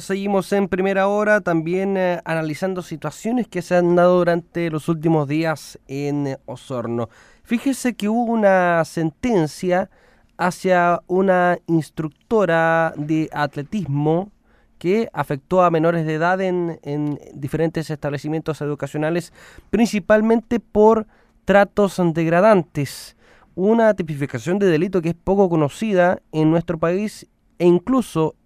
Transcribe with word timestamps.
Seguimos 0.00 0.52
en 0.52 0.68
primera 0.68 1.08
hora 1.08 1.40
también 1.40 1.96
eh, 1.96 2.20
analizando 2.24 2.82
situaciones 2.82 3.48
que 3.48 3.62
se 3.62 3.76
han 3.76 3.96
dado 3.96 4.18
durante 4.18 4.70
los 4.70 4.88
últimos 4.88 5.28
días 5.28 5.78
en 5.88 6.38
Osorno. 6.46 7.08
Fíjese 7.42 7.94
que 7.94 8.08
hubo 8.08 8.32
una 8.32 8.84
sentencia 8.84 9.90
hacia 10.36 11.00
una 11.06 11.58
instructora 11.66 12.92
de 12.96 13.28
atletismo 13.32 14.30
que 14.78 15.08
afectó 15.12 15.62
a 15.62 15.70
menores 15.70 16.06
de 16.06 16.14
edad 16.14 16.40
en, 16.40 16.78
en 16.82 17.18
diferentes 17.34 17.90
establecimientos 17.90 18.60
educacionales, 18.60 19.32
principalmente 19.70 20.60
por 20.60 21.06
tratos 21.44 22.00
degradantes. 22.14 23.16
Una 23.54 23.94
tipificación 23.94 24.58
de 24.58 24.66
delito 24.66 25.02
que 25.02 25.10
es 25.10 25.16
poco 25.16 25.48
conocida 25.48 26.20
en 26.30 26.50
nuestro 26.50 26.78
país 26.78 27.26
e 27.58 27.66
incluso 27.66 28.36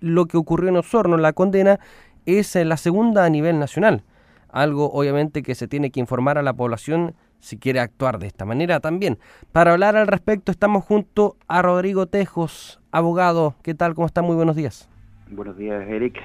lo 0.00 0.26
que 0.26 0.36
ocurrió 0.36 0.70
en 0.70 0.76
Osorno, 0.76 1.16
la 1.16 1.32
condena, 1.32 1.78
es 2.26 2.54
la 2.54 2.76
segunda 2.76 3.24
a 3.24 3.30
nivel 3.30 3.58
nacional. 3.58 4.02
Algo 4.48 4.90
obviamente 4.92 5.42
que 5.42 5.54
se 5.54 5.68
tiene 5.68 5.90
que 5.90 6.00
informar 6.00 6.38
a 6.38 6.42
la 6.42 6.52
población 6.52 7.14
si 7.38 7.56
quiere 7.56 7.80
actuar 7.80 8.18
de 8.18 8.26
esta 8.26 8.44
manera 8.44 8.80
también. 8.80 9.18
Para 9.52 9.72
hablar 9.72 9.96
al 9.96 10.06
respecto 10.06 10.52
estamos 10.52 10.84
junto 10.84 11.36
a 11.48 11.62
Rodrigo 11.62 12.06
Tejos, 12.06 12.80
abogado. 12.90 13.54
¿Qué 13.62 13.74
tal? 13.74 13.94
¿Cómo 13.94 14.06
está? 14.06 14.22
Muy 14.22 14.36
buenos 14.36 14.56
días. 14.56 14.88
Buenos 15.30 15.56
días, 15.56 15.88
Eric. 15.88 16.18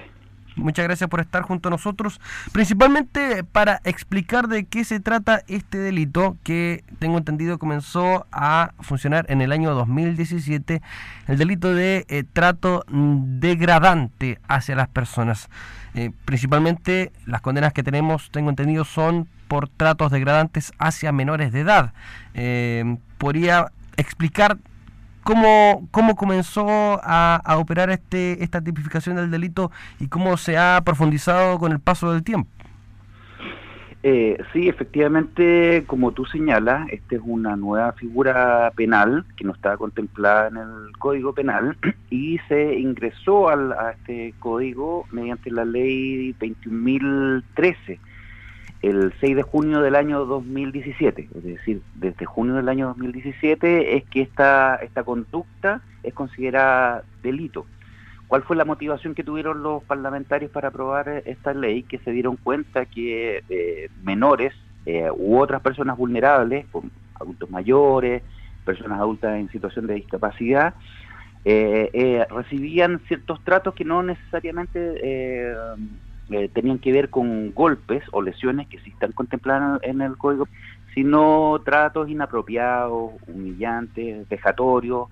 Muchas 0.56 0.86
gracias 0.86 1.10
por 1.10 1.20
estar 1.20 1.44
junto 1.44 1.68
a 1.68 1.72
nosotros, 1.72 2.22
principalmente 2.54 3.44
para 3.44 3.82
explicar 3.84 4.48
de 4.48 4.66
qué 4.66 4.86
se 4.86 5.02
trata 5.02 5.44
este 5.48 5.78
delito 5.78 6.38
que 6.44 6.84
tengo 7.00 7.18
entendido 7.18 7.60
comenzó 7.60 8.26
a 8.32 8.72
funcionar 8.80 9.26
en 9.30 9.42
el 9.42 9.52
año 9.52 9.74
2017, 9.74 10.82
el 11.28 11.38
delito 11.38 11.74
de 11.74 12.06
eh, 12.08 12.24
trato 12.32 12.86
degradante 12.88 14.40
hacia 14.48 14.76
las 14.76 14.88
personas. 14.88 15.50
Eh, 15.94 16.12
principalmente 16.26 17.12
las 17.26 17.42
condenas 17.42 17.74
que 17.74 17.84
tenemos, 17.84 18.32
tengo 18.32 18.50
entendido, 18.50 18.86
son 18.86 19.28
por 19.48 19.68
tratos 19.68 20.12
degradantes 20.12 20.74
hacia 20.78 21.12
menores 21.12 21.52
de 21.52 21.62
edad. 21.62 21.94
Eh, 22.34 22.98
¿Podría 23.18 23.72
explicar 23.98 24.58
cómo, 25.26 25.88
cómo 25.92 26.16
comenzó 26.16 26.68
a, 26.70 27.42
operar 27.58 27.90
este, 27.90 28.44
esta 28.44 28.62
tipificación 28.62 29.16
del 29.16 29.32
delito 29.32 29.72
y 30.00 30.08
cómo 30.08 30.38
se 30.38 30.56
ha 30.58 30.80
profundizado 30.86 31.58
con 31.58 31.72
el 31.72 31.80
paso 31.80 32.14
del 32.14 32.24
tiempo. 32.24 32.50
Eh, 34.04 34.38
sí, 34.54 34.70
efectivamente, 34.70 35.84
como 35.88 36.12
tú 36.12 36.26
señalas, 36.26 36.88
esta 36.92 37.16
es 37.16 37.22
una 37.26 37.56
nueva 37.56 37.94
figura 37.94 38.72
penal 38.76 39.26
que 39.36 39.44
no 39.44 39.54
estaba 39.54 39.78
contemplada 39.78 40.50
en 40.50 40.58
el 40.58 40.98
Código 41.00 41.34
Penal 41.34 41.76
y 42.12 42.38
se 42.48 42.76
ingresó 42.76 43.50
al, 43.50 43.74
a 43.74 43.94
este 43.94 44.36
código 44.38 45.06
mediante 45.12 45.50
la 45.50 45.66
ley 45.66 46.36
21.013 46.40 47.98
el 48.86 49.14
6 49.20 49.36
de 49.36 49.42
junio 49.42 49.82
del 49.82 49.96
año 49.96 50.26
2017, 50.26 51.30
es 51.36 51.44
decir, 51.44 51.82
desde 51.96 52.26
junio 52.26 52.54
del 52.54 52.70
año 52.70 52.88
2017 52.90 53.98
es 53.98 54.04
que 54.06 54.22
esta, 54.22 54.76
esta 54.76 55.04
conducta 55.04 55.82
es 56.04 56.14
considerada 56.14 57.04
delito. 57.24 57.66
¿Cuál 58.28 58.44
fue 58.44 58.56
la 58.56 58.66
motivación 58.66 59.16
que 59.16 59.24
tuvieron 59.24 59.64
los 59.64 59.84
parlamentarios 59.84 60.52
para 60.52 60.68
aprobar 60.68 61.24
esta 61.26 61.54
ley? 61.54 61.82
Que 61.84 61.98
se 62.00 62.12
dieron 62.12 62.38
cuenta 62.38 62.86
que 62.86 63.44
eh, 63.50 63.90
menores 64.04 64.54
eh, 64.86 65.10
u 65.16 65.40
otras 65.40 65.62
personas 65.62 65.98
vulnerables, 65.98 66.68
adultos 67.20 67.50
mayores, 67.50 68.22
personas 68.66 69.00
adultas 69.00 69.36
en 69.36 69.50
situación 69.50 69.88
de 69.88 69.96
discapacidad, 69.96 70.76
eh, 71.44 72.26
recibían 72.30 73.00
ciertos 73.08 73.44
tratos 73.44 73.74
que 73.74 73.86
no 73.86 74.04
necesariamente 74.04 75.00
eh, 76.32 76.50
tenían 76.52 76.80
que 76.80 76.92
ver 76.92 77.10
con 77.10 77.54
golpes 77.54 78.04
o 78.12 78.22
lesiones 78.22 78.68
que 78.68 78.80
sí 78.80 78.90
están 78.90 79.12
contempladas 79.12 79.80
en 79.84 80.02
el 80.02 80.18
código, 80.18 80.48
sino 80.94 81.62
tratos 81.64 82.10
inapropiados, 82.10 83.12
humillantes, 83.28 84.28
vejatorios, 84.28 85.10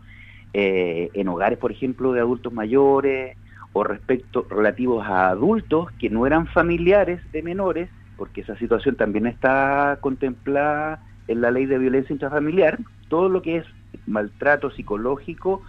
eh, 0.54 1.10
en 1.14 1.28
hogares, 1.28 1.60
por 1.60 1.72
ejemplo, 1.72 2.14
de 2.14 2.22
adultos 2.22 2.54
mayores 2.54 3.38
o 3.74 3.84
respecto 3.84 4.46
relativos 4.50 5.06
a 5.06 5.30
adultos 5.30 5.92
que 6.00 6.10
no 6.10 6.26
eran 6.26 6.48
familiares 6.48 7.20
de 7.32 7.44
menores, 7.44 7.90
porque 8.18 8.42
esa 8.42 8.56
situación 8.58 8.96
también 8.96 9.28
está 9.28 9.98
contemplada 10.00 11.04
en 11.28 11.42
la 11.42 11.52
ley 11.52 11.66
de 11.66 11.78
violencia 11.78 12.14
intrafamiliar, 12.14 12.80
todo 13.08 13.30
lo 13.30 13.42
que 13.42 13.58
es 13.58 13.66
maltrato 14.08 14.72
psicológico 14.72 15.62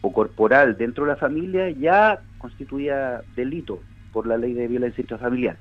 o 0.00 0.12
corporal 0.12 0.76
dentro 0.76 1.04
de 1.04 1.12
la 1.12 1.16
familia 1.16 1.70
ya 1.70 2.20
constituía 2.38 3.22
delito 3.34 3.80
por 4.16 4.26
la 4.26 4.38
ley 4.38 4.54
de 4.54 4.66
violencia 4.66 5.02
intrafamiliar. 5.02 5.58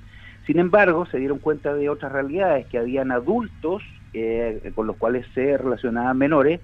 Sin 0.48 0.60
embargo, 0.60 1.06
se 1.08 1.18
dieron 1.18 1.40
cuenta 1.40 1.74
de 1.74 1.90
otras 1.90 2.14
realidades, 2.14 2.66
que 2.68 2.78
habían 2.78 3.12
adultos 3.12 3.84
eh, 4.14 4.72
con 4.76 4.88
los 4.88 4.96
cuales 4.96 5.26
se 5.34 5.58
relacionaban 5.58 6.18
menores, 6.18 6.62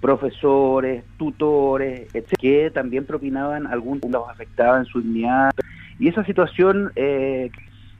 profesores, 0.00 1.04
tutores, 1.16 2.12
etc., 2.12 2.32
que 2.36 2.70
también 2.74 3.06
propinaban 3.06 3.68
algunos 3.68 4.10
los 4.10 4.28
afectaban 4.28 4.80
en 4.80 4.86
su 4.86 5.02
dignidad. 5.02 5.52
Y 6.00 6.08
esa 6.08 6.24
situación 6.24 6.90
eh, 6.96 7.52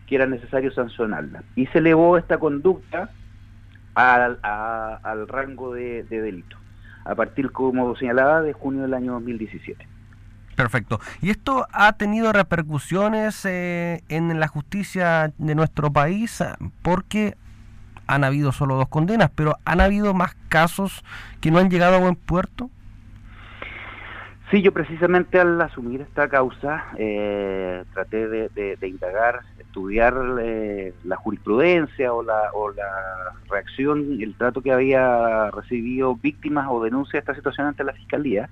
que 0.08 0.16
era 0.16 0.26
necesario 0.26 0.72
sancionarla. 0.72 1.44
Y 1.54 1.66
se 1.66 1.78
elevó 1.78 2.18
esta 2.18 2.38
conducta 2.38 3.10
al, 3.94 4.40
al 4.42 5.28
rango 5.28 5.72
de, 5.72 6.02
de 6.02 6.20
delito, 6.20 6.56
a 7.04 7.14
partir, 7.14 7.52
como 7.52 7.94
señalaba, 7.94 8.42
de 8.42 8.54
junio 8.54 8.82
del 8.82 8.94
año 8.94 9.12
2017. 9.12 9.93
Perfecto. 10.56 11.00
¿Y 11.20 11.30
esto 11.30 11.66
ha 11.72 11.94
tenido 11.94 12.32
repercusiones 12.32 13.44
eh, 13.44 14.02
en 14.08 14.38
la 14.38 14.48
justicia 14.48 15.32
de 15.36 15.54
nuestro 15.54 15.92
país? 15.92 16.42
Porque 16.82 17.36
han 18.06 18.24
habido 18.24 18.52
solo 18.52 18.76
dos 18.76 18.88
condenas, 18.88 19.30
pero 19.34 19.56
¿han 19.64 19.80
habido 19.80 20.14
más 20.14 20.34
casos 20.48 21.04
que 21.40 21.50
no 21.50 21.58
han 21.58 21.70
llegado 21.70 21.96
a 21.96 22.00
buen 22.00 22.16
puerto? 22.16 22.70
Sí, 24.50 24.62
yo 24.62 24.72
precisamente 24.72 25.40
al 25.40 25.60
asumir 25.60 26.02
esta 26.02 26.28
causa 26.28 26.84
eh, 26.98 27.82
traté 27.92 28.28
de, 28.28 28.78
indagar, 28.82 29.40
estudiar 29.58 30.14
eh, 30.40 30.92
la 31.02 31.16
jurisprudencia 31.16 32.12
o 32.12 32.22
la, 32.22 32.52
o 32.52 32.70
la 32.70 33.32
reacción, 33.48 34.18
el 34.20 34.34
trato 34.34 34.60
que 34.60 34.70
había 34.70 35.50
recibido 35.50 36.14
víctimas 36.14 36.68
o 36.70 36.84
denuncias 36.84 37.12
de 37.14 37.18
esta 37.20 37.34
situación 37.34 37.68
ante 37.68 37.84
la 37.84 37.94
Fiscalía 37.94 38.48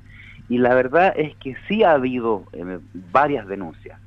y 0.52 0.58
la 0.58 0.74
verdad 0.74 1.14
es 1.16 1.34
que 1.36 1.56
sí 1.66 1.82
ha 1.82 1.92
habido 1.92 2.44
eh, 2.52 2.78
varias 3.10 3.46
denuncias. 3.46 3.98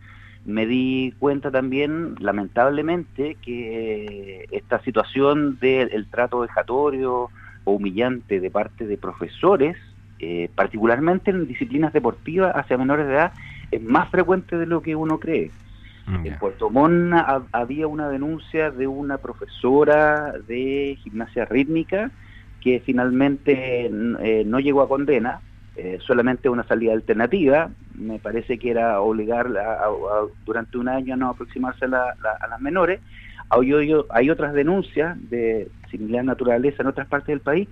Me 0.45 0.67
di 0.67 1.11
cuenta 1.17 1.49
también, 1.49 2.13
lamentablemente, 2.19 3.35
que 3.41 4.45
esta 4.51 4.79
situación 4.83 5.57
del 5.59 6.05
trato 6.05 6.41
vejatorio 6.41 7.31
o 7.63 7.71
humillante 7.71 8.39
de 8.39 8.51
parte 8.51 8.85
de 8.85 8.95
profesores, 8.95 9.75
eh, 10.19 10.47
particularmente 10.53 11.31
en 11.31 11.47
disciplinas 11.47 11.93
deportivas 11.93 12.55
hacia 12.55 12.77
menores 12.77 13.07
de 13.07 13.13
edad, 13.13 13.33
es 13.71 13.81
más 13.81 14.11
frecuente 14.11 14.55
de 14.55 14.67
lo 14.67 14.83
que 14.83 14.95
uno 14.95 15.19
cree. 15.19 15.49
Mm, 16.05 16.27
en 16.27 16.37
Puerto 16.37 16.69
Montt 16.69 17.15
había 17.53 17.87
una 17.87 18.07
denuncia 18.07 18.69
de 18.69 18.85
una 18.85 19.17
profesora 19.17 20.35
de 20.47 20.95
gimnasia 21.01 21.45
rítmica 21.45 22.11
que 22.61 22.83
finalmente 22.85 23.87
eh, 23.87 24.43
no 24.45 24.59
llegó 24.59 24.83
a 24.83 24.87
condena, 24.87 25.41
eh, 25.77 25.99
solamente 26.05 26.47
una 26.49 26.63
salida 26.63 26.93
alternativa. 26.93 27.69
Me 27.95 28.17
parece 28.19 28.57
que 28.57 28.71
era 28.71 29.01
obligar 29.01 29.49
durante 30.45 30.77
un 30.77 30.87
año 30.87 31.13
a 31.13 31.17
no 31.17 31.29
aproximarse 31.29 31.85
a, 31.85 31.89
las 31.89 32.61
menores. 32.61 33.01
Hay, 33.49 34.29
otras 34.29 34.53
denuncias 34.53 35.17
de 35.29 35.69
similar 35.91 36.23
naturaleza 36.23 36.81
en 36.81 36.87
otras 36.87 37.07
partes 37.07 37.27
del 37.27 37.41
país, 37.41 37.67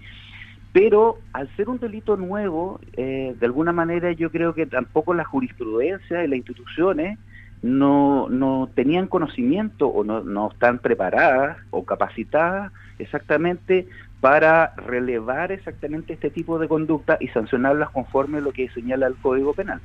pero 0.72 1.20
al 1.34 1.48
ser 1.56 1.70
un 1.70 1.80
delito 1.80 2.18
nuevo, 2.18 2.80
eh, 2.98 3.36
de 3.40 3.46
alguna 3.46 3.72
manera 3.72 4.12
yo 4.12 4.30
creo 4.32 4.54
que 4.54 4.66
tampoco 4.66 5.14
la 5.14 5.24
jurisprudencia 5.24 6.24
y 6.24 6.28
las 6.28 6.38
instituciones 6.38 7.18
no, 7.64 8.28
no 8.30 8.70
tenían 8.76 9.08
conocimiento 9.08 9.88
o 9.88 10.04
no, 10.04 10.22
no 10.24 10.52
están 10.52 10.80
preparadas 10.80 11.58
o 11.72 11.86
capacitadas 11.86 12.72
exactamente 13.00 13.88
para 14.20 14.74
relevar 14.76 15.52
exactamente 15.52 16.14
este 16.14 16.30
tipo 16.30 16.60
de 16.60 16.68
conducta 16.68 17.18
y 17.20 17.30
sancionarlas 17.30 17.90
conforme 17.90 18.38
a 18.38 18.42
lo 18.42 18.52
que 18.52 18.70
señala 18.70 19.08
el 19.08 19.16
Código 19.16 19.54
Penal. 19.54 19.82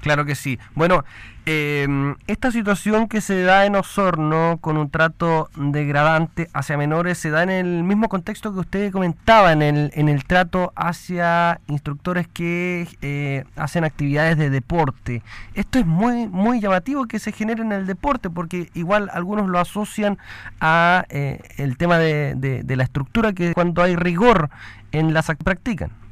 Claro 0.00 0.24
que 0.24 0.34
sí. 0.34 0.58
Bueno, 0.74 1.04
em, 1.46 2.14
esta 2.26 2.50
situación 2.50 3.08
que 3.08 3.20
se 3.20 3.42
da 3.42 3.66
en 3.66 3.74
Osorno 3.74 4.58
con 4.60 4.76
un 4.76 4.90
trato 4.90 5.48
degradante 5.56 6.48
hacia 6.52 6.76
menores 6.76 7.18
se 7.18 7.30
da 7.30 7.42
en 7.42 7.50
el 7.50 7.82
mismo 7.82 8.08
contexto 8.08 8.52
que 8.52 8.60
usted 8.60 8.92
comentaba, 8.92 9.52
en 9.52 9.62
el, 9.62 9.90
en 9.94 10.08
el 10.08 10.24
trato 10.24 10.72
hacia 10.76 11.60
instructores 11.66 12.28
que 12.28 12.86
eh, 13.02 13.44
hacen 13.56 13.84
actividades 13.84 14.38
de 14.38 14.50
deporte. 14.50 15.22
Esto 15.54 15.78
es 15.78 15.86
muy, 15.86 16.28
muy 16.28 16.60
llamativo 16.60 17.06
que 17.06 17.18
se 17.18 17.32
genere 17.32 17.62
en 17.62 17.72
el 17.72 17.86
deporte 17.86 18.30
porque 18.30 18.70
igual 18.74 19.10
algunos 19.12 19.48
lo 19.48 19.58
asocian 19.58 20.18
a 20.60 21.04
eh, 21.08 21.40
el 21.56 21.76
tema 21.76 21.98
de, 21.98 22.34
de, 22.36 22.62
de 22.62 22.76
la 22.76 22.84
estructura 22.84 23.32
que 23.32 23.54
cuando 23.54 23.82
hay 23.82 23.96
rigor 23.96 24.50
en 24.92 25.14
las 25.14 25.26
que 25.26 25.36
practican. 25.36 26.05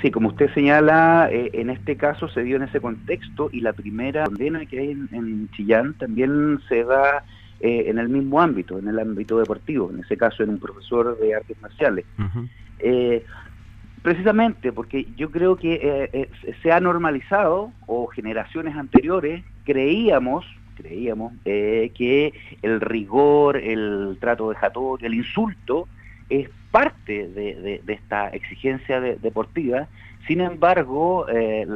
Sí, 0.00 0.10
como 0.10 0.28
usted 0.28 0.52
señala, 0.54 1.28
eh, 1.30 1.50
en 1.52 1.68
este 1.68 1.96
caso 1.96 2.28
se 2.28 2.42
dio 2.42 2.56
en 2.56 2.62
ese 2.62 2.80
contexto 2.80 3.50
y 3.52 3.60
la 3.60 3.74
primera 3.74 4.24
condena 4.24 4.64
que 4.64 4.78
hay 4.78 4.90
en, 4.90 5.50
Chillán 5.50 5.94
también 5.94 6.58
se 6.68 6.84
da 6.84 7.24
eh, 7.60 7.84
en 7.88 7.98
el 7.98 8.08
mismo 8.08 8.40
ámbito, 8.40 8.78
en 8.78 8.88
el 8.88 8.98
ámbito 8.98 9.38
deportivo, 9.38 9.90
en 9.92 10.00
ese 10.00 10.16
caso 10.16 10.42
en 10.42 10.50
un 10.50 10.58
profesor 10.58 11.18
de 11.18 11.34
artes 11.34 11.60
marciales. 11.60 12.06
Eh, 12.78 13.26
precisamente 14.00 14.72
porque 14.72 15.06
yo 15.16 15.30
creo 15.30 15.56
que 15.56 16.30
se 16.62 16.72
ha 16.72 16.80
normalizado 16.80 17.70
o 17.86 18.06
generaciones 18.06 18.74
anteriores 18.76 19.44
creíamos 19.64 20.46
creíamos 20.76 21.34
que 21.44 22.32
el 22.62 22.80
rigor, 22.80 23.58
el 23.58 24.16
trato 24.18 24.46
vejatorio, 24.46 25.06
el 25.06 25.12
insulto 25.12 25.86
es 26.30 26.48
parte 26.70 27.28
de, 27.28 27.82
esta 27.88 28.28
exigencia 28.28 29.00
deportiva. 29.00 29.88
Sin 30.26 30.40
embargo, 30.40 31.26
eh, 31.28 31.66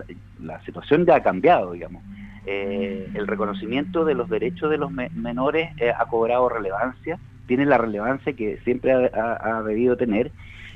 la, 0.41 0.63
situación 0.65 1.05
ya 1.05 1.17
ha 1.17 1.23
cambiado, 1.23 1.73
digamos. 1.73 2.03
Eh, 2.47 3.09
el 3.15 3.27
reconocimiento 3.27 4.05
de 4.05 4.15
los 4.15 4.29
derechos 4.29 4.71
de 4.71 4.79
los 4.79 4.93
menores 4.93 5.71
eh, 5.79 5.91
ha 5.91 6.07
cobrado 6.07 6.49
relevancia, 6.49 7.19
tiene 7.47 7.67
la 7.67 7.79
relevancia 7.79 8.35
que 8.35 8.59
siempre 8.65 8.93
ha, 8.93 9.63
debido 9.63 9.97
tener, 9.97 10.31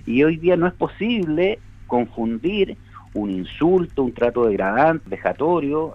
y 0.07 0.23
hoy 0.25 0.37
día 0.37 0.57
no 0.57 0.67
es 0.67 0.73
posible 0.73 1.59
confundir 1.87 2.77
un 3.15 3.31
insulto, 3.31 4.03
un 4.03 4.13
trato 4.13 4.47
degradante, 4.47 5.09
vejatorio 5.09 5.95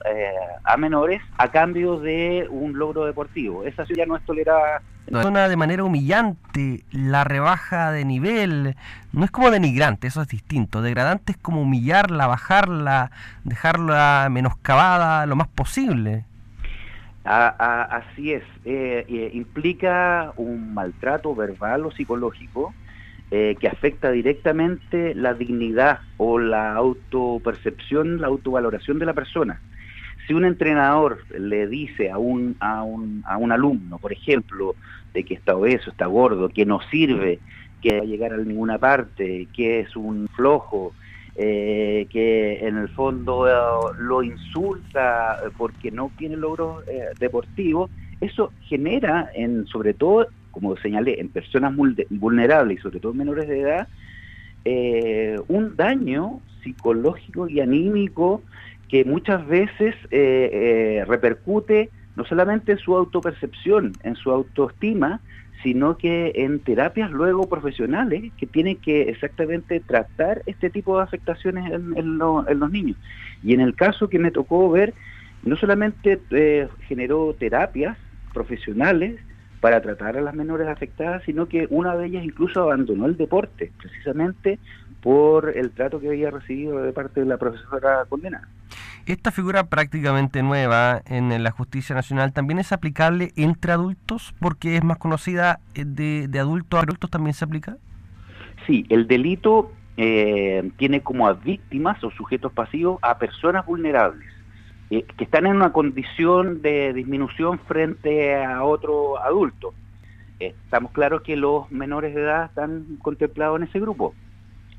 a 0.64 0.78
menores 0.78 1.22
a 1.38 1.52
cambio 1.52 2.00
de 2.00 2.48
un 2.50 2.78
logro 2.78 3.06
deportivo. 3.06 3.64
Esa 3.64 3.86
ya 3.86 4.06
no 4.06 4.16
es 4.16 4.26
tolerada 4.26 4.82
de 5.21 5.57
manera 5.57 5.83
humillante, 5.83 6.83
la 6.92 7.24
rebaja 7.24 7.92
de 7.92 8.06
nivel, 8.06 8.75
no 9.12 9.25
es 9.25 9.31
como 9.31 9.51
denigrante, 9.51 10.07
eso 10.07 10.21
es 10.21 10.27
distinto. 10.27 10.81
Degradante 10.81 11.33
es 11.33 11.38
como 11.38 11.62
humillarla, 11.62 12.27
bajarla, 12.27 13.12
dejarla 13.44 14.27
menoscabada 14.31 15.25
lo 15.25 15.36
más 15.36 15.48
posible. 15.48 16.25
así 17.24 18.33
es, 18.33 18.44
eh, 18.65 19.06
eh, 19.07 19.31
implica 19.33 20.33
un 20.36 20.74
maltrato 20.74 21.36
verbal 21.36 21.86
o 21.86 21.92
psicológico 21.92 22.74
eh, 23.31 23.56
que 23.60 23.68
afecta 23.68 24.12
directamente 24.12 25.15
la 25.15 25.33
dignidad 25.33 26.01
o 26.18 26.38
la 26.38 26.74
autopercepción, 26.74 28.21
la 28.21 28.27
autovaloración 28.27 29.00
de 29.00 29.06
la 29.06 29.13
persona. 29.13 29.60
Si 30.25 30.34
un 30.34 30.46
entrenador 30.46 31.20
le 31.38 31.68
dice 31.68 32.10
a 32.10 32.18
un, 32.18 32.56
a 32.60 32.84
un, 32.84 33.24
a 33.25 33.38
un 33.38 33.52
alumno, 33.52 33.98
por 33.98 34.14
ejemplo, 34.14 34.75
de 35.14 35.24
que 35.24 35.34
está 35.34 35.56
obeso, 35.56 35.92
está 35.92 36.06
gordo, 36.06 36.50
que 36.50 36.66
no 36.66 36.80
sirve, 36.90 37.40
que 37.81 37.98
va 37.98 38.04
a 38.04 38.06
llegar 38.06 38.34
a 38.34 38.38
ninguna 38.38 38.78
parte, 38.78 39.48
que 39.54 39.81
es 39.81 39.96
un 39.96 40.28
flojo, 40.34 40.94
eh, 41.36 42.06
que 42.12 42.60
en 42.68 42.78
el 42.78 42.90
fondo 42.90 43.48
eh, 43.48 43.52
lo 43.98 44.22
insulta 44.22 45.38
porque 45.58 45.90
no 45.90 46.12
tiene 46.16 46.38
logros 46.38 46.88
eh, 46.88 47.08
deportivos, 47.20 47.90
eso 48.22 48.54
genera, 48.62 49.31
en, 49.34 49.66
sobre 49.66 49.94
todo, 49.94 50.28
como 50.52 50.78
señalé, 50.78 51.20
en 51.20 51.30
personas 51.30 51.74
vulnerables 52.10 52.78
y 52.78 52.81
sobre 52.81 53.00
todo 53.00 53.14
menores 53.14 53.48
de 53.48 53.60
edad, 53.62 53.88
un 55.50 55.75
daño 55.75 56.40
psicológico 56.64 57.50
y 57.50 57.60
anímico 57.60 58.44
que 58.90 59.06
muchas 59.06 59.46
veces 59.48 59.96
eh, 60.12 61.00
eh, 61.02 61.06
repercute 61.08 61.90
no 62.16 62.26
solamente 62.26 62.74
en 62.74 62.78
su 62.78 62.96
autopercepción, 62.96 63.94
en 64.04 64.16
su 64.16 64.30
autoestima, 64.32 65.20
sino 65.64 65.98
que 65.98 66.34
en 66.36 66.60
terapias 66.60 67.10
luego 67.10 67.48
profesionales 67.48 68.32
que 68.38 68.46
tienen 68.46 68.76
que 68.78 69.04
exactamente 69.04 69.80
tratar 69.80 70.44
este 70.46 70.70
tipo 70.70 70.98
de 70.98 71.04
afectaciones 71.04 71.72
en, 71.72 72.18
los 72.18 72.72
niños. 72.72 72.98
Y 73.42 73.54
en 73.54 73.62
el 73.62 73.74
caso 73.76 74.10
que 74.10 74.20
me 74.20 74.30
tocó 74.30 74.70
ver, 74.70 74.94
no 75.44 75.56
solamente 75.56 76.20
eh, 76.32 76.68
generó 76.88 77.34
terapias 77.40 77.98
profesionales 78.34 79.20
para 79.62 79.82
tratar 79.82 80.18
a 80.18 80.22
las 80.22 80.36
menores 80.36 80.68
afectadas, 80.68 81.24
sino 81.26 81.48
que 81.48 81.68
una 81.70 81.96
de 81.96 82.08
ellas 82.08 82.26
incluso 82.26 82.62
abandonó 82.62 83.06
el 83.06 83.16
deporte, 83.16 83.72
precisamente 83.82 84.60
por 85.02 85.56
el 85.58 85.72
trato 85.72 86.00
que 86.00 86.10
había 86.10 86.32
recibido 86.32 86.84
de 86.84 86.92
parte 86.92 87.22
de 87.22 87.26
la 87.26 87.38
profesora 87.38 88.06
condenada. 88.10 88.48
Esta 89.06 89.32
figura 89.32 89.66
prácticamente 89.66 90.42
nueva 90.44 91.02
en 91.08 91.44
la 91.44 91.52
justicia 91.52 91.94
nacional 91.94 92.32
también 92.32 92.60
es 92.60 92.72
aplicable 92.72 93.34
entre 93.36 93.74
adultos 93.74 94.34
porque 94.40 94.78
es 94.78 94.84
más 94.84 94.98
conocida 94.98 95.60
eh, 95.76 95.84
de, 95.86 96.30
de 96.30 96.40
adultos 96.40 96.80
a 96.80 96.84
adultos 96.84 97.10
también 97.10 97.34
se 97.34 97.44
aplica. 97.44 97.76
Sí, 98.66 98.86
el 98.88 99.08
delito 99.08 99.74
eh, 99.98 100.72
tiene 100.78 101.02
como 101.02 101.28
a 101.28 101.34
víctimas 101.34 102.02
o 102.02 102.12
sujetos 102.12 102.54
pasivos 102.54 102.98
a 103.02 103.18
personas 103.18 103.66
vulnerables 103.66 104.30
eh, 104.90 105.06
que 105.18 105.26
están 105.26 105.48
en 105.48 105.58
una 105.58 105.74
condición 105.74 106.62
de 106.62 106.94
disminución 106.94 107.60
frente 107.60 108.42
a 108.42 108.64
otro 108.64 109.22
adulto. 109.22 109.74
estamos 110.40 110.94
claros 110.94 111.24
que 111.24 111.36
los 111.36 111.70
menores 111.72 112.16
de 112.16 112.22
edad 112.22 112.46
están 112.46 112.98
contemplados 113.02 113.58
en 113.58 113.68
ese 113.68 113.82
grupo 113.82 114.16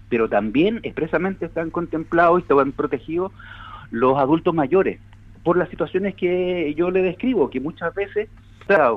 pero 0.09 0.29
también 0.29 0.81
expresamente 0.83 1.47
están 1.47 1.71
contemplados 1.71 2.39
y 2.39 2.43
están 2.43 2.73
protegidos 2.73 3.33
los 3.95 4.19
adultos 4.19 4.53
mayores 4.53 4.99
por 5.45 5.57
las 5.57 5.69
situaciones 5.69 6.15
que 6.15 6.75
yo 6.75 6.91
le 6.91 7.03
describo, 7.03 7.51
que 7.51 7.61
muchas 7.61 7.95
veces 7.95 8.29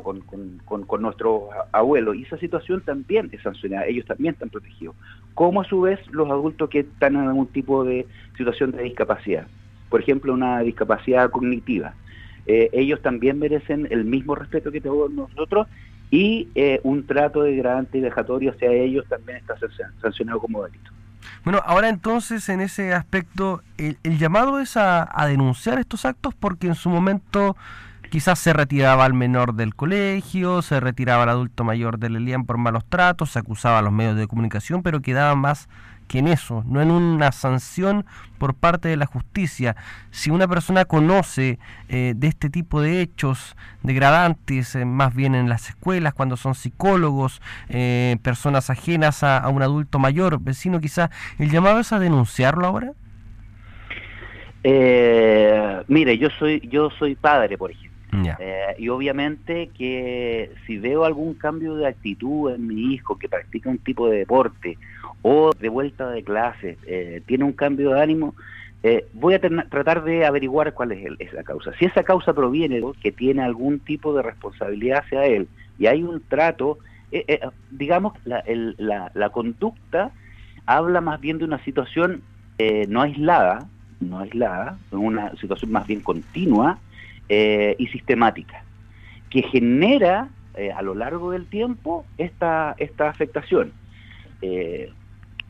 con, 0.01 0.21
con, 0.21 0.83
con, 0.85 1.01
nuestros 1.01 1.43
abuelos 1.73 2.15
y 2.15 2.23
esa 2.23 2.37
situación 2.37 2.81
también 2.81 3.29
es 3.33 3.41
sancionada, 3.41 3.85
ellos 3.85 4.05
también 4.05 4.33
están 4.33 4.49
protegidos, 4.49 4.95
como 5.33 5.61
a 5.61 5.65
su 5.65 5.81
vez 5.81 5.99
los 6.11 6.29
adultos 6.29 6.69
que 6.69 6.79
están 6.79 7.15
en 7.15 7.27
algún 7.27 7.47
tipo 7.47 7.83
de 7.83 8.07
situación 8.37 8.71
de 8.71 8.83
discapacidad, 8.83 9.45
por 9.89 9.99
ejemplo 9.99 10.33
una 10.33 10.61
discapacidad 10.61 11.29
cognitiva, 11.31 11.95
eh, 12.45 12.69
ellos 12.71 13.01
también 13.01 13.39
merecen 13.39 13.89
el 13.91 14.05
mismo 14.05 14.35
respeto 14.35 14.71
que 14.71 14.79
todos 14.79 15.11
nosotros 15.11 15.67
y 16.11 16.47
eh, 16.55 16.79
un 16.83 17.05
trato 17.05 17.43
degradante 17.43 17.97
y 17.97 18.01
dejatorio 18.01 18.51
hacia 18.51 18.71
ellos 18.71 19.05
también 19.09 19.39
está 19.39 19.55
sancionado 20.01 20.39
como 20.39 20.63
delito. 20.63 20.91
Bueno, 21.47 21.63
ahora 21.65 21.87
entonces 21.87 22.49
en 22.49 22.59
ese 22.59 22.93
aspecto, 22.93 23.61
el, 23.77 23.97
llamado 24.17 24.59
es 24.59 24.75
a, 24.75 25.07
denunciar 25.27 25.79
estos 25.79 26.03
actos 26.03 26.33
porque 26.35 26.67
en 26.67 26.75
su 26.75 26.89
momento 26.89 27.55
quizás 28.11 28.37
se 28.37 28.51
retiraba 28.51 29.05
al 29.05 29.13
menor 29.13 29.53
del 29.53 29.73
colegio, 29.73 30.61
se 30.61 30.81
retiraba 30.81 31.23
al 31.23 31.29
adulto 31.29 31.63
mayor 31.63 31.99
del 31.99 32.17
ELIAN 32.17 32.45
por 32.45 32.57
malos 32.57 32.83
tratos, 32.83 33.29
se 33.29 33.39
acusaba 33.39 33.79
a 33.79 33.81
los 33.81 33.93
medios 33.93 34.17
de 34.17 34.27
comunicación, 34.27 34.83
pero 34.83 35.01
quedaba 35.01 35.35
más 35.35 35.69
que 36.07 36.19
en 36.19 36.27
eso, 36.27 36.63
no 36.65 36.81
en 36.81 36.89
una 36.89 37.31
sanción 37.31 38.05
por 38.37 38.55
parte 38.55 38.87
de 38.87 38.97
la 38.97 39.05
justicia. 39.05 39.75
Si 40.11 40.29
una 40.29 40.47
persona 40.47 40.85
conoce 40.85 41.59
eh, 41.89 42.13
de 42.15 42.27
este 42.27 42.49
tipo 42.49 42.81
de 42.81 43.01
hechos 43.01 43.55
degradantes, 43.83 44.75
eh, 44.75 44.85
más 44.85 45.15
bien 45.15 45.35
en 45.35 45.49
las 45.49 45.69
escuelas, 45.69 46.13
cuando 46.13 46.37
son 46.37 46.55
psicólogos, 46.55 47.41
eh, 47.69 48.17
personas 48.23 48.69
ajenas 48.69 49.23
a, 49.23 49.47
un 49.49 49.61
adulto 49.61 49.99
mayor, 49.99 50.39
vecino 50.41 50.79
quizá, 50.79 51.09
¿el 51.39 51.51
llamado 51.51 51.79
es 51.79 51.91
a 51.91 51.99
denunciarlo 51.99 52.65
ahora? 52.65 52.93
mire, 55.87 56.17
yo 56.17 56.29
soy, 56.31 56.59
yo 56.67 56.89
soy 56.89 57.15
padre, 57.15 57.57
por 57.57 57.71
ejemplo. 57.71 57.97
y 58.77 58.89
obviamente 58.89 59.69
que 59.77 60.51
si 60.65 60.77
veo 60.77 61.05
algún 61.05 61.35
cambio 61.35 61.75
de 61.75 61.87
actitud 61.87 62.53
en 62.53 62.67
mi 62.67 62.93
hijo 62.93 63.17
que 63.17 63.29
practica 63.29 63.69
un 63.69 63.77
tipo 63.77 64.09
de 64.09 64.17
deporte 64.17 64.77
o 65.29 65.51
de 65.51 65.67
vuelta 65.67 66.09
de 66.09 66.23
clase, 66.23 66.77
eh, 66.87 67.21
tiene 67.25 67.43
un 67.43 67.51
cambio 67.51 67.91
de 67.91 68.01
ánimo, 68.01 68.33
eh, 68.81 69.07
voy 69.11 69.33
a 69.33 69.41
tratar 69.41 70.05
de 70.05 70.25
averiguar 70.25 70.73
cuál 70.73 70.93
es 70.93 71.05
esa 71.19 71.43
causa. 71.43 71.73
Si 71.77 71.83
esa 71.83 72.03
causa 72.03 72.33
proviene 72.33 72.79
de 72.79 72.93
que 73.03 73.11
tiene 73.11 73.43
algún 73.43 73.79
tipo 73.79 74.15
de 74.15 74.21
responsabilidad 74.21 74.99
hacia 74.99 75.25
él 75.25 75.49
y 75.77 75.87
hay 75.87 76.01
un 76.01 76.21
trato, 76.21 76.77
eh, 77.11 77.41
digamos, 77.71 78.13
la, 78.23 78.41
la, 79.13 79.29
conducta 79.31 80.11
habla 80.65 81.01
más 81.01 81.19
bien 81.19 81.39
de 81.39 81.43
una 81.43 81.61
situación 81.65 82.21
no 82.87 83.01
aislada, 83.01 83.67
no 83.99 84.19
aislada, 84.19 84.77
una 84.91 85.35
situación 85.35 85.73
más 85.73 85.87
bien 85.87 85.99
continua 85.99 86.79
y 87.29 87.87
sistemática, 87.87 88.63
que 89.29 89.41
genera 89.41 90.29
a 90.73 90.81
lo 90.81 90.95
largo 90.95 91.31
del 91.31 91.47
tiempo 91.47 92.05
esta, 92.17 92.75
esta 92.77 93.09
afectación. 93.09 93.73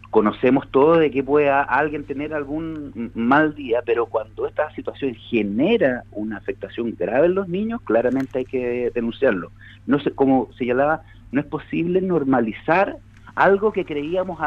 Conocemos 0.10 0.70
todo 0.72 0.98
de 0.98 1.12
que 1.12 1.24
pueda 1.24 1.62
alguien 1.62 2.06
tener 2.06 2.34
algún 2.34 3.12
mal 3.14 3.56
día, 3.56 3.82
pero 3.86 4.06
cuando 4.06 4.48
esta 4.48 4.74
situación 4.74 5.16
genera 5.16 6.04
una 6.12 6.38
afectación 6.38 6.96
grave 6.98 7.28
en 7.28 7.36
los 7.36 7.48
niños, 7.48 7.82
claramente 7.82 8.40
hay 8.40 8.46
que 8.46 8.92
denunciarlo. 8.94 9.52
No 9.86 10.00
sé, 10.00 10.12
como 10.12 10.50
señalaba, 10.58 11.02
no 11.32 11.42
es 11.42 11.46
posible 11.48 12.02
normalizar 12.02 12.98
algo 13.36 13.72
que 13.72 13.86
creíamos 13.86 14.40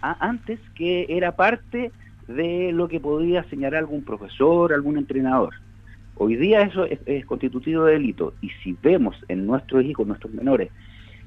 antes 0.00 0.60
que 0.74 1.06
era 1.08 1.34
parte 1.34 1.90
de 2.28 2.70
lo 2.72 2.86
que 2.86 3.00
podía 3.00 3.42
señalar 3.44 3.80
algún 3.80 4.04
profesor, 4.04 4.72
algún 4.72 4.98
entrenador. 4.98 5.54
Hoy 6.14 6.36
día 6.36 6.60
eso 6.62 6.84
es, 6.84 7.00
es 7.06 7.24
constitutivo 7.24 7.84
de 7.84 7.94
delito 7.94 8.34
y 8.42 8.50
si 8.62 8.76
vemos 8.80 9.16
en 9.28 9.46
nuestros 9.46 9.82
hijos, 9.84 10.06
nuestros 10.06 10.32
menores, 10.32 10.70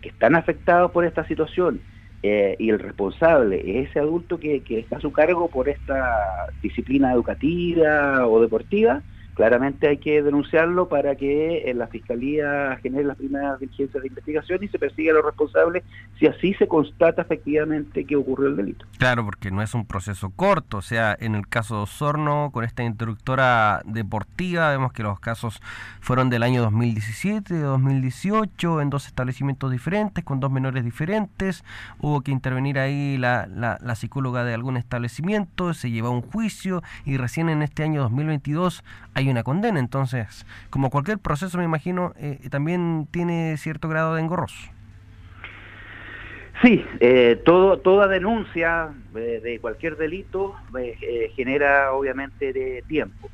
que 0.01 0.10
están 0.10 0.36
afectados 0.36 0.92
por 0.92 1.03
esta 1.03 1.27
situación 1.27 1.82
eh, 2.24 2.56
y 2.58 2.70
el 2.70 2.80
responsable 2.80 3.62
es 3.65 3.89
ese 3.89 4.00
adulto 4.00 4.39
que, 4.39 4.63
que 4.63 4.80
está 4.80 4.98
a 4.98 5.01
su 5.01 5.12
cargo 5.12 5.50
por 5.50 5.68
esta 5.68 6.22
disciplina 6.62 7.12
educativa 7.12 8.25
o 8.27 8.42
deportiva, 8.42 9.03
claramente 9.34 9.88
hay 9.88 9.98
que 9.98 10.22
denunciarlo 10.22 10.88
para 10.88 11.16
que 11.16 11.70
en 11.70 11.78
la 11.80 11.88
Fiscalía 11.88 12.78
genere 12.82 13.06
las 13.06 13.18
primeras 13.18 13.60
diligencias 13.60 14.02
de 14.02 14.08
investigación 14.08 14.63
y 14.63 14.68
se 14.68 14.80
persiga 14.80 15.12
a 15.12 15.16
los 15.16 15.25
responsables 15.25 15.84
si 16.20 16.28
así 16.28 16.54
se 16.54 16.68
constata 16.68 17.24
efectivamente 17.24 18.06
que 18.06 18.16
ocurrió 18.16 18.50
el 18.50 18.56
delito. 18.56 18.86
Claro, 18.98 19.25
porque 19.25 19.52
no 19.52 19.62
es 19.62 19.74
un 19.74 19.86
proceso 19.86 20.32
corto, 20.36 20.78
o 20.78 20.82
sea, 20.82 21.16
en 21.20 21.36
el 21.36 21.48
caso 21.48 21.78
de 21.78 21.82
Osorno, 21.84 22.52
con 22.52 22.63
esta 22.63 22.84
introductora 22.84 23.82
deportiva, 23.86 24.70
vemos 24.70 24.94
que 24.94 25.04
los 25.04 25.20
casos 25.20 25.62
fueron 26.00 26.30
del 26.30 26.44
año 26.44 26.62
2017, 26.62 27.60
2018, 27.60 28.82
en 28.82 28.90
dos 28.90 29.08
establecimientos 29.08 29.72
diferentes, 29.72 30.24
con 30.24 30.40
dos 30.40 30.52
menores 30.52 30.84
diferentes, 30.84 31.63
hubo 32.00 32.22
que 32.22 32.32
intervenir 32.32 32.78
ahí 32.78 33.18
la, 33.18 33.48
la, 33.48 33.78
la 33.82 33.96
psicóloga 33.96 34.44
de 34.44 34.54
algún 34.54 34.78
establecimiento, 34.78 35.74
se 35.74 35.92
llevó 35.92 36.10
a 36.10 36.12
un 36.12 36.22
juicio 36.22 36.84
y 37.06 37.18
recién 37.18 37.50
en 37.50 37.63
este 37.63 37.84
año 37.84 38.02
2022 38.02 38.84
hay 39.16 39.23
hay 39.24 39.30
una 39.30 39.44
condena. 39.44 39.80
Entonces, 39.80 40.46
como 40.70 40.89
cualquier 40.89 41.20
proceso, 41.20 41.58
me 41.58 41.63
imagino, 41.63 42.13
eh, 42.18 42.39
también 42.50 43.08
tiene 43.12 43.58
cierto 43.58 43.89
grado 43.89 44.15
de 44.15 44.22
engorroso. 44.22 44.70
Sí, 46.62 46.86
eh, 47.00 47.42
todo, 47.44 47.80
toda 47.80 48.08
denuncia 48.08 48.94
eh, 49.15 49.42
de 49.44 49.60
cualquier 49.60 49.98
delito 49.98 50.56
genera 51.36 51.92
obviamente 51.94 52.53
de 52.53 52.84
tiempo. 52.88 53.30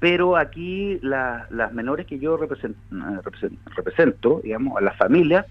pero 0.00 0.36
aquí 0.36 0.98
las 1.02 1.72
menores 1.72 2.06
que 2.06 2.18
yo 2.18 2.36
represento, 2.36 2.78
represento, 3.76 4.40
digamos, 4.42 4.76
a 4.76 4.80
las 4.80 4.96
familias, 4.96 5.46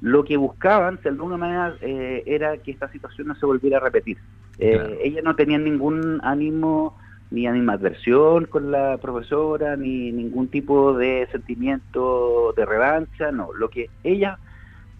lo 0.00 0.24
que 0.24 0.36
buscaban, 0.36 0.98
de 1.02 1.08
alguna 1.10 1.36
manera, 1.36 1.74
era 1.80 2.56
que 2.58 2.70
esta 2.70 2.90
situación 2.90 3.28
no 3.28 3.34
se 3.34 3.46
volviera 3.46 3.78
a 3.78 3.80
repetir. 3.80 4.18
Ellas 4.58 5.24
no 5.24 5.34
tenían 5.36 5.64
ningún 5.64 6.20
ánimo 6.22 6.96
ni 7.30 7.46
animadversión 7.46 8.46
con 8.46 8.70
la 8.70 8.98
profesora, 8.98 9.76
ni 9.76 10.12
ningún 10.12 10.48
tipo 10.48 10.96
de 10.96 11.28
sentimiento 11.32 12.52
de 12.56 12.64
revancha, 12.64 13.32
no. 13.32 13.52
Lo 13.52 13.68
que 13.68 13.90
ellas, 14.04 14.38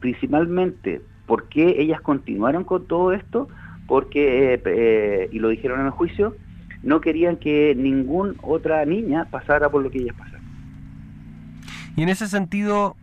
principalmente, 0.01 1.03
¿por 1.27 1.49
qué 1.49 1.77
ellas 1.79 2.01
continuaron 2.01 2.65
con 2.65 2.87
todo 2.87 3.13
esto? 3.13 3.49
Porque, 3.87 4.55
eh, 4.55 4.63
eh, 4.65 5.29
y 5.31 5.39
lo 5.39 5.49
dijeron 5.49 5.81
en 5.81 5.87
el 5.87 5.93
juicio, 5.93 6.37
no 6.83 7.01
querían 7.01 7.37
que 7.37 7.75
ninguna 7.77 8.35
otra 8.43 8.85
niña 8.85 9.27
pasara 9.31 9.71
por 9.71 9.83
lo 9.83 9.91
que 9.91 9.99
ellas 9.99 10.17
pasaron. 10.17 10.45
Y 11.97 12.03
en 12.03 12.09
ese 12.09 12.27
sentido, 12.27 12.97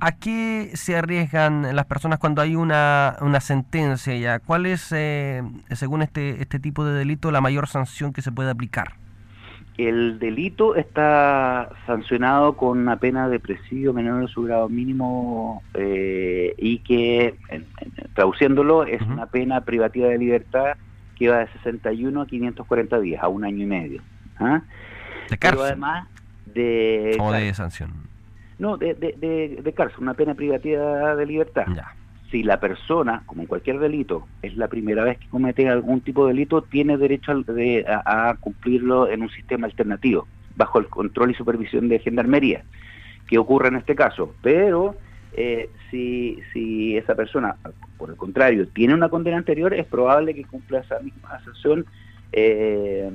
¿A 0.00 0.12
qué 0.12 0.70
se 0.74 0.96
arriesgan 0.96 1.74
las 1.74 1.86
personas 1.86 2.20
cuando 2.20 2.40
hay 2.40 2.54
una, 2.54 3.16
una 3.20 3.40
sentencia 3.40 4.16
ya? 4.16 4.38
¿Cuál 4.38 4.66
es, 4.66 4.92
eh, 4.92 5.42
según 5.72 6.02
este, 6.02 6.40
este 6.40 6.60
tipo 6.60 6.84
de 6.84 6.92
delito, 6.92 7.32
la 7.32 7.40
mayor 7.40 7.66
sanción 7.66 8.12
que 8.12 8.22
se 8.22 8.30
puede 8.30 8.50
aplicar? 8.50 8.92
El 9.76 10.18
delito 10.18 10.76
está 10.76 11.70
sancionado 11.86 12.56
con 12.56 12.78
una 12.78 12.96
pena 12.96 13.28
de 13.28 13.40
presidio 13.40 13.92
menor 13.92 14.22
de 14.22 14.28
su 14.28 14.42
grado 14.42 14.68
mínimo 14.68 15.62
eh, 15.74 16.54
y 16.58 16.78
que, 16.80 17.36
traduciéndolo, 18.14 18.84
es 18.84 19.02
una 19.02 19.26
pena 19.26 19.60
privativa 19.60 20.08
de 20.08 20.18
libertad 20.18 20.76
que 21.16 21.28
va 21.28 21.38
de 21.38 21.48
61 21.52 22.22
a 22.22 22.26
540 22.26 23.00
días, 23.00 23.22
a 23.22 23.28
un 23.28 23.44
año 23.44 23.64
y 23.64 23.66
medio. 23.66 24.02
¿ah? 24.38 24.62
¿De 25.30 25.38
cárcel? 25.38 25.64
además 25.64 26.08
de... 26.46 27.16
¿O 27.20 27.32
de 27.32 27.54
sanción? 27.54 28.08
No, 28.58 28.76
de, 28.76 28.94
de, 28.94 29.60
de, 29.62 29.72
cárcel, 29.72 30.00
una 30.00 30.14
pena 30.14 30.34
privativa 30.34 31.14
de 31.14 31.26
libertad. 31.26 31.66
Si 32.30 32.42
la 32.42 32.60
persona, 32.60 33.22
como 33.24 33.42
en 33.42 33.46
cualquier 33.46 33.78
delito, 33.78 34.26
es 34.42 34.56
la 34.56 34.68
primera 34.68 35.04
vez 35.04 35.18
que 35.18 35.28
comete 35.28 35.68
algún 35.68 36.00
tipo 36.00 36.26
de 36.26 36.32
delito, 36.32 36.62
tiene 36.62 36.98
derecho 36.98 37.32
a, 37.86 38.34
cumplirlo 38.40 39.08
en 39.08 39.22
un 39.22 39.30
sistema 39.30 39.66
alternativo, 39.66 40.26
bajo 40.56 40.78
el 40.78 40.88
control 40.88 41.30
y 41.30 41.34
supervisión 41.34 41.88
de 41.88 42.00
gendarmería, 42.00 42.64
que 43.28 43.38
ocurre 43.38 43.68
en 43.68 43.76
este 43.76 43.94
caso. 43.94 44.34
Pero 44.42 44.96
eh, 45.34 45.70
si, 45.90 46.40
si 46.52 46.96
esa 46.96 47.14
persona, 47.14 47.56
por 47.96 48.10
el 48.10 48.16
contrario, 48.16 48.66
tiene 48.68 48.94
una 48.94 49.08
condena 49.08 49.38
anterior, 49.38 49.72
es 49.72 49.86
probable 49.86 50.34
que 50.34 50.44
cumpla 50.44 50.80
esa 50.80 50.98
misma 50.98 51.40
sanción 51.44 51.86
eh, 52.32 53.08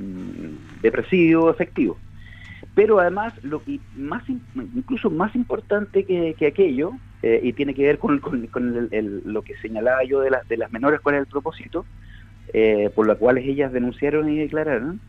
de 0.81 0.91
presidio 0.91 1.49
efectivo. 1.51 1.97
Pero 2.75 2.99
además, 2.99 3.33
lo 3.43 3.61
más 3.95 4.23
incluso 4.55 5.09
más 5.11 5.35
importante 5.35 6.05
que, 6.05 6.47
aquello, 6.47 6.93
eh, 7.21 7.39
y 7.43 7.53
tiene 7.53 7.75
que 7.75 7.83
ver 7.83 7.99
con, 7.99 8.19
lo 9.25 9.41
que 9.43 9.55
señalaba 9.57 10.03
yo 10.03 10.21
de, 10.21 10.31
de 10.49 10.57
las 10.57 10.71
menores, 10.71 10.99
cuál 11.01 11.15
es 11.15 11.21
el 11.21 11.27
propósito, 11.27 11.85
eh, 12.51 12.89
por 12.95 13.05
lo 13.05 13.17
cual 13.17 13.37
ellas 13.37 13.71
denunciaron 13.71 14.27
y 14.29 14.37
declararon, 14.37 14.99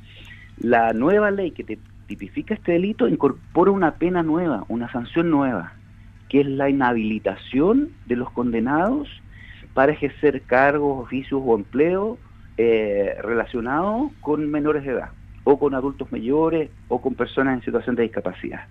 la 0.59 0.93
nueva 0.93 1.31
ley 1.31 1.53
que 1.53 1.79
tipifica 2.07 2.55
este 2.55 2.73
delito 2.73 3.09
incorpora 3.09 3.71
una 3.71 3.95
pena 3.95 4.23
nueva, 4.23 4.65
una 4.69 4.93
sanción 4.93 5.31
nueva, 5.31 5.73
que 6.29 6.43
es 6.43 6.47
la 6.47 6.69
inhabilitación 6.69 7.91
de 8.07 8.17
los 8.17 8.31
condenados 8.31 9.09
para 9.73 9.93
ejercer 9.93 10.43
cargos, 10.43 11.03
oficios 11.03 11.41
o 11.45 11.57
empleo 11.57 12.19
eh, 12.59 13.17
relacionados 13.23 14.13
con 14.21 14.51
menores 14.51 14.85
de 14.85 14.93
edad 14.93 15.11
o 15.45 15.59
con 15.59 15.75
adultos 15.75 16.11
mayores 16.11 16.71
o 16.89 17.01
con 17.01 17.15
personas 17.15 17.59
en 17.59 17.65
situación 17.65 17.97
de 17.97 18.03
discapacidad. 18.03 18.67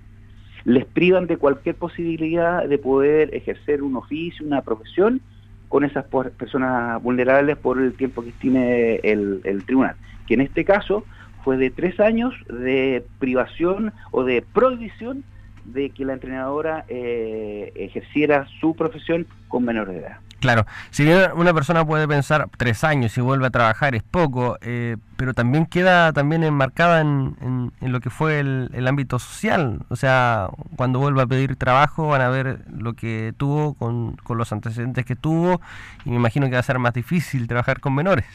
Les 0.66 0.86
privan 0.86 1.28
de 1.28 1.38
cualquier 1.38 1.76
posibilidad 1.76 2.68
de 2.68 2.78
poder 2.78 3.34
ejercer 3.36 3.84
un 3.84 3.96
oficio, 3.96 4.46
una 4.46 4.62
profesión 4.62 5.22
con 5.68 5.84
esas 5.84 6.06
personas 6.38 7.02
vulnerables 7.02 7.58
por 7.58 7.82
el 7.82 7.94
tiempo 7.94 8.22
que 8.22 8.30
estime 8.30 8.96
el, 8.98 9.64
tribunal, 9.66 9.96
que 10.28 10.36
en 10.36 10.42
este 10.42 10.64
caso 10.64 11.04
fue 11.44 11.58
de 11.58 11.70
tres 11.70 12.00
años 12.00 12.34
de 12.48 13.04
privación 13.20 13.92
o 14.12 14.24
de 14.24 14.44
prohibición 14.54 15.24
de 15.66 15.90
que 15.90 16.06
la 16.06 16.14
entrenadora 16.14 16.86
eh, 16.90 17.72
ejerciera 17.76 18.48
su 18.60 18.76
profesión 18.76 19.26
con 19.48 19.66
menor 19.66 19.90
de 19.90 19.98
edad. 19.98 20.18
Claro, 20.44 20.66
si 20.90 21.06
bien 21.06 21.22
una 21.38 21.54
persona 21.54 21.86
puede 21.86 22.06
pensar 22.06 22.50
tres 22.58 22.84
años 22.84 23.18
y 23.18 23.22
vuelve 23.22 23.48
a 23.48 23.50
trabajar 23.50 23.96
es 23.96 24.04
poco, 24.04 24.58
eh, 24.62 24.98
pero 25.16 25.34
también 25.34 25.66
queda 25.66 26.12
también 26.12 26.44
enmarcada 26.44 27.00
en, 27.00 27.72
en, 27.80 27.92
lo 27.94 28.02
que 28.02 28.10
fue 28.10 28.42
el, 28.42 28.86
ámbito 28.86 29.20
social. 29.20 29.80
O 29.88 29.96
sea, 29.96 30.50
cuando 30.76 31.00
vuelva 31.00 31.24
a 31.24 31.28
pedir 31.28 31.56
trabajo 31.56 32.10
van 32.10 32.20
a 32.20 32.28
ver 32.28 32.60
lo 32.78 32.92
que 32.92 33.34
tuvo 33.38 33.74
con, 33.76 34.18
con 34.18 34.38
los 34.38 34.52
antecedentes 34.52 35.06
que 35.06 35.16
tuvo 35.16 35.62
y 36.04 36.10
me 36.10 36.18
imagino 36.18 36.48
que 36.48 36.56
va 36.56 36.60
a 36.60 36.64
ser 36.64 36.78
más 36.78 36.94
difícil 36.94 37.48
trabajar 37.48 37.80
con 37.80 37.96
menores. 37.96 38.26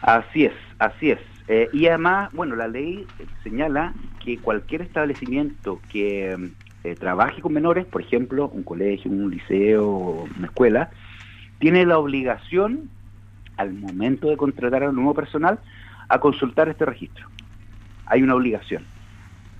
Así 0.00 0.46
es, 0.46 0.54
así 0.78 1.10
es. 1.10 1.18
Eh, 1.48 1.68
y 1.74 1.86
además, 1.86 2.32
bueno, 2.32 2.56
la 2.56 2.66
ley 2.66 3.06
señala 3.44 3.92
que 4.24 4.38
cualquier 4.38 4.80
establecimiento 4.80 5.82
que 5.90 6.34
eh, 6.84 6.94
trabaje 6.94 7.42
con 7.42 7.52
menores, 7.52 7.84
por 7.84 8.00
ejemplo, 8.00 8.48
un 8.48 8.62
colegio, 8.62 9.10
un 9.10 9.30
liceo, 9.30 10.26
una 10.38 10.46
escuela, 10.46 10.90
tiene 11.62 11.86
la 11.86 11.96
obligación, 11.96 12.90
al 13.56 13.72
momento 13.72 14.28
de 14.28 14.36
contratar 14.36 14.82
a 14.82 14.88
un 14.88 14.96
nuevo 14.96 15.14
personal, 15.14 15.60
a 16.08 16.18
consultar 16.18 16.68
este 16.68 16.84
registro. 16.84 17.28
Hay 18.06 18.20
una 18.24 18.34
obligación. 18.34 18.84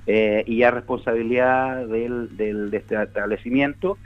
Eh, 0.09 0.43
y 0.49 0.57
ya 0.57 0.73
responsabilidad 0.73 1.87
del, 1.87 2.37
del, 2.37 2.73
de 2.73 2.77
este 2.79 3.01
establecimiento 3.01 3.99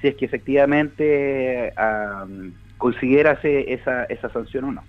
si 0.00 0.08
es 0.08 0.16
que 0.16 0.24
efectivamente 0.24 1.72
uh, 1.78 2.50
considera 2.76 3.38
esa, 3.40 4.02
esa 4.06 4.28
sanción 4.30 4.64
o 4.64 4.72
no. 4.72 4.82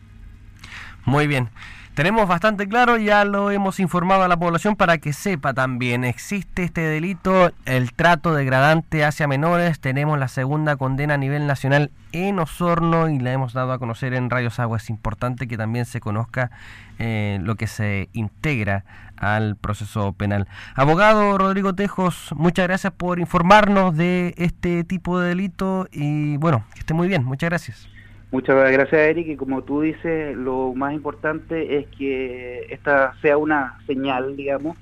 Muy 1.06 1.28
bien. 1.28 1.50
Tenemos 1.96 2.28
bastante 2.28 2.68
claro, 2.68 2.98
ya 2.98 3.24
lo 3.24 3.52
hemos 3.52 3.80
informado 3.80 4.24
a 4.24 4.28
la 4.28 4.36
población 4.36 4.76
para 4.76 4.98
que 4.98 5.14
sepa 5.14 5.54
también, 5.54 6.04
existe 6.04 6.64
este 6.64 6.82
delito, 6.82 7.54
el 7.64 7.94
trato 7.94 8.34
degradante 8.34 9.06
hacia 9.06 9.30
menores, 9.30 9.80
tenemos 9.80 10.20
la 10.20 10.28
segunda 10.28 10.76
condena 10.76 11.14
a 11.14 11.18
nivel 11.18 11.48
nacional 11.48 11.92
en 12.12 12.38
Osorno 12.40 13.08
y 13.08 13.20
la 13.20 13.32
hemos 13.32 13.54
dado 13.54 13.72
a 13.72 13.80
conocer 13.80 14.14
en 14.14 14.30
Rayos 14.30 14.60
Agua. 14.60 14.76
Es 14.76 14.90
importante 14.90 15.48
que 15.48 15.56
también 15.56 15.86
se 15.86 16.02
conozca 16.02 16.52
eh, 17.00 17.40
lo 17.42 17.56
que 17.56 17.66
se 17.66 18.10
integra 18.12 18.84
al 19.16 19.56
proceso 19.56 20.12
penal. 20.12 20.50
Abogado 20.76 21.38
Rodrigo 21.38 21.76
Tejos, 21.76 22.34
muchas 22.36 22.68
gracias 22.68 22.92
por 22.92 23.20
informarnos 23.20 23.96
de 23.96 24.34
este 24.38 24.84
tipo 24.84 25.18
de 25.18 25.30
delito 25.30 25.88
y 25.94 26.36
bueno, 26.36 26.66
que 26.74 26.82
esté 26.82 26.94
muy 26.94 27.08
bien, 27.08 27.24
muchas 27.24 27.50
gracias. 27.50 27.95
Muchas 28.36 28.70
gracias, 28.70 29.00
Eric. 29.00 29.28
Y 29.30 29.36
como 29.38 29.64
tú 29.64 29.80
dices, 29.80 30.36
lo 30.36 30.74
más 30.74 30.94
importante 30.94 31.78
es 31.78 31.88
que 31.98 32.68
esta 32.70 33.14
sea 33.22 33.38
una 33.38 33.80
señal, 33.88 34.36
digamos, 34.36 34.76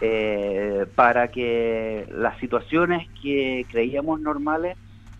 eh, 0.00 0.86
para 0.94 1.26
que 1.26 2.06
las 2.14 2.38
situaciones 2.38 3.08
que 3.20 3.66
creíamos 3.68 4.20
normales 4.20 4.76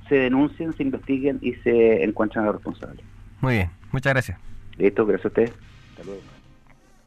se 0.09 0.15
denuncien, 0.15 0.73
se 0.77 0.85
investiguen 0.85 1.41
y 1.43 1.55
se 1.65 2.05
encuentren 2.05 2.45
a 2.45 2.47
los 2.47 2.57
responsables. 2.57 3.05
Muy 3.41 3.55
bien, 3.55 3.71
muchas 3.91 4.13
gracias. 4.13 4.39
Listo, 4.79 5.05
gracias 5.05 5.25
a 5.25 5.29
usted. 5.29 5.53
Hasta 5.91 6.05
luego. 6.05 6.40